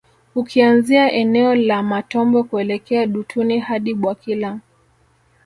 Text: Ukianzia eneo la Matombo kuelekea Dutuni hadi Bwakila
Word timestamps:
Ukianzia 0.35 1.11
eneo 1.11 1.55
la 1.55 1.83
Matombo 1.83 2.43
kuelekea 2.43 3.05
Dutuni 3.07 3.59
hadi 3.59 3.93
Bwakila 3.93 4.59